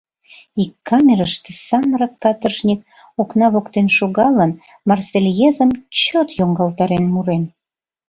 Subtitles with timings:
[0.63, 2.79] Ик камерыште самырык каторжник,
[3.21, 4.51] окна воктен шогалын,
[4.87, 7.43] «Марсельезым» чот йоҥгалтарен мурен.